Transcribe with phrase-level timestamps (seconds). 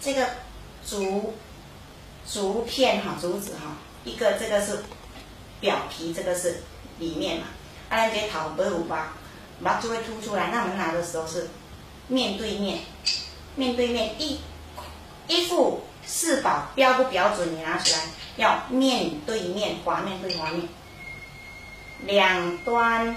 [0.00, 0.28] 这个
[0.86, 1.34] 竹
[2.26, 4.84] 竹片哈，竹子哈，一个这个是
[5.60, 6.62] 表皮，这个是
[6.98, 7.46] 里面嘛。
[7.88, 9.14] 啊，咱这头不有把
[9.62, 10.50] 把就会凸出来。
[10.52, 11.48] 那我们拿的时候是
[12.06, 12.80] 面对面，
[13.56, 14.40] 面对面一
[15.26, 17.56] 一副四宝标不标准？
[17.56, 18.02] 你拿出来
[18.36, 20.68] 要面对面，滑面对滑面，
[22.04, 23.16] 两端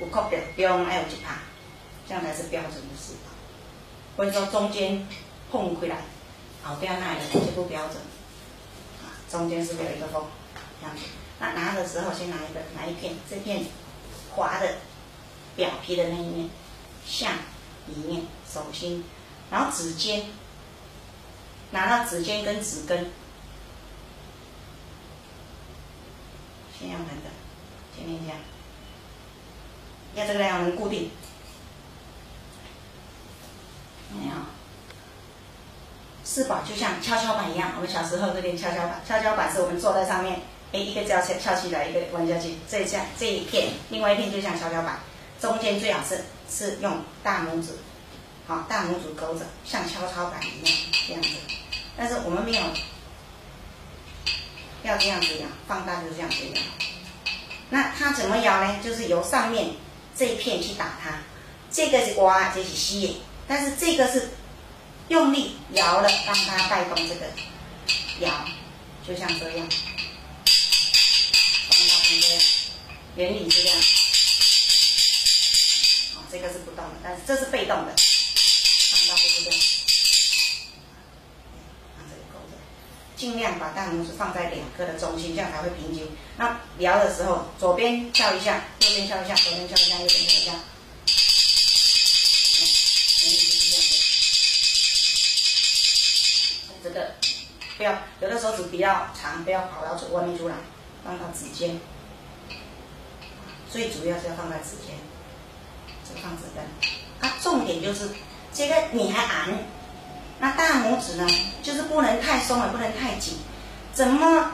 [0.00, 1.36] 有靠表中还有一拍，
[2.08, 3.30] 这样才是标准的四宝。
[4.16, 5.06] 或者说中间
[5.50, 6.02] 碰回来，
[6.62, 7.96] 好，不要那里就不标准。
[9.02, 10.22] 啊，中间是不是有一个缝？
[10.80, 11.02] 这样子。
[11.38, 13.64] 那拿的时候先拿一个拿一片，这片
[14.34, 14.74] 滑的
[15.56, 16.50] 表皮的那一面
[17.06, 17.32] 向
[17.86, 19.04] 里面手心，
[19.50, 20.26] 然后指尖
[21.70, 23.10] 拿到指尖跟指根，
[26.78, 27.30] 先用横的，
[27.96, 28.34] 先练一下，
[30.14, 31.10] 要这个要能固定，
[34.12, 34.32] 没有？
[36.22, 40.40] 四宝就像跷跷板一样，我们小时候这边跷跷板，跷跷板是我们坐在上面。
[40.72, 45.00] 哎，一个翘翘起来，一个弯下去，这像这一片，另外一片就像跷跷板，
[45.40, 47.72] 中间最好是是用大拇指，
[48.46, 51.28] 好，大拇指勾着，像跷跷板一样这样子。
[51.96, 52.62] 但是我们没有
[54.84, 56.62] 要这样子摇，放大就是这样子摇。
[57.70, 58.76] 那它怎么摇呢？
[58.80, 59.70] 就是由上面
[60.14, 61.18] 这一片去打它，
[61.68, 63.20] 这个是刮，这是吸，
[63.50, 64.30] 但是这个是
[65.08, 67.26] 用力摇了，让它带动这个
[68.20, 68.44] 摇，
[69.04, 69.68] 就像这样。
[73.16, 73.76] 原理是这样，
[76.14, 79.16] 好，这个是不动的，但是这是被动的，看到？
[79.16, 79.50] 这个
[82.32, 82.54] 勾着，
[83.16, 86.08] 尽量把大拇指放在两颗的中心，这样才会平均。
[86.36, 90.52] 那摇的时候，左边翘一下，右边翘一下，左边翘一下，右边翘一下。
[97.80, 100.54] 不要，有的手指比较长，不要跑到外面出来，
[101.02, 101.80] 放到指尖。
[103.72, 104.94] 最主要是要放在指尖，
[106.06, 106.62] 这个放指根，
[107.22, 108.10] 它重点就是
[108.52, 109.48] 这个你还按，
[110.40, 111.26] 那大拇指呢，
[111.62, 113.38] 就是不能太松也不能太紧，
[113.94, 114.50] 怎么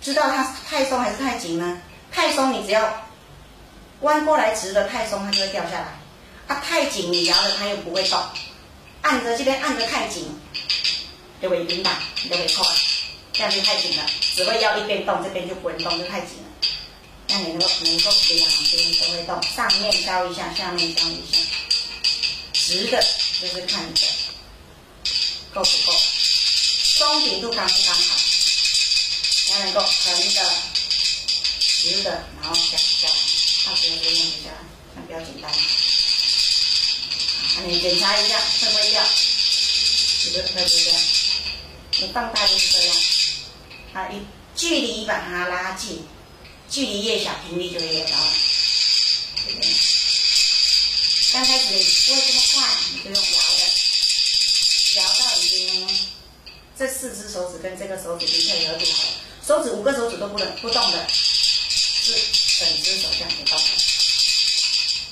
[0.00, 1.82] 知道它太松还是太紧呢？
[2.12, 3.08] 太松你只要
[4.02, 5.98] 弯过来直的太松它就会掉下来，
[6.46, 8.22] 它太紧你摇的它又不会动，
[9.02, 10.28] 按着这边按着太紧，
[11.44, 11.90] 就会晕倒，
[12.30, 12.66] 就会错，
[13.34, 16.44] 这样就太紧了，只会要一边动，这边就不能动，就太紧了。
[17.28, 21.36] 那你能够能够两边都会动，上面敲一下，下面敲一下，
[22.54, 23.06] 直的
[23.42, 24.06] 就是看着
[25.52, 25.92] 够不够，
[26.96, 28.16] 松紧度刚不刚好，
[29.50, 30.50] 要能够横的、
[31.60, 33.14] 直的，然后讲下来，
[33.66, 34.48] 它直接就用一下，
[34.94, 35.50] 看不要紧张。
[37.56, 39.04] 那你检查一下会不会掉？
[40.24, 41.00] 是不是会不样？
[42.00, 42.96] 你放大就是这样，
[43.92, 44.22] 啊，一
[44.56, 46.06] 距离把它拉近。
[46.68, 48.10] 距离越小，频率就越高。
[51.32, 53.60] 刚开始不会这么快，你就用摇的，
[54.96, 56.08] 摇到已经
[56.76, 59.10] 这四只手指跟这个手指的配合度好了。
[59.46, 62.12] 手指五个手指都不能不动的，是
[62.58, 63.60] 整只手这样子动，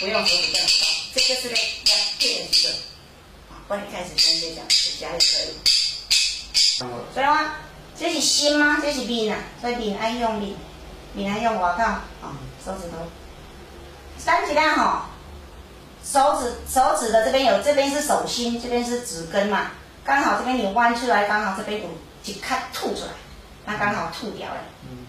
[0.00, 0.88] 不用手指这样子动。
[1.14, 2.70] 这个是呢要配合几个，
[3.50, 5.54] 啊，帮你开始先这样子加也可以。
[7.12, 7.54] 所以话，
[7.96, 8.78] 这是心吗？
[8.82, 10.56] 这是面啊，所以面爱用力。
[11.14, 12.98] 你来用我靠，啊，手指头，
[14.18, 15.06] 三指量吼，
[16.04, 19.70] 手指手指的这边有，这边是手心，这边是指根嘛，
[20.04, 21.88] 刚好这边你弯出来，刚好这边有
[22.24, 23.12] 一卡吐出来，
[23.64, 24.60] 那刚好吐掉了，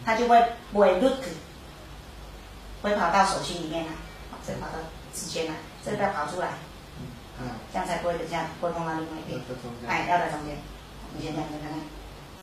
[0.06, 0.42] 它就会
[0.72, 1.20] 不会 look，
[2.82, 3.92] 会跑到手心里面来，
[4.42, 4.80] 再跑到
[5.14, 6.48] 指尖来，这个跑出来，
[7.42, 9.42] 嗯，这样才不会这样，会碰到另外一边，
[9.88, 10.56] 哎，要在中间，
[11.16, 11.97] 你先这样看看。